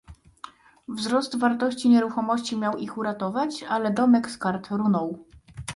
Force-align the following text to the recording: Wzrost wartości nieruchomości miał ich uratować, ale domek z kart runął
Wzrost 0.87 1.37
wartości 1.39 1.89
nieruchomości 1.89 2.57
miał 2.57 2.77
ich 2.77 2.97
uratować, 2.97 3.63
ale 3.63 3.91
domek 3.93 4.31
z 4.31 4.37
kart 4.37 4.67
runął 4.71 5.25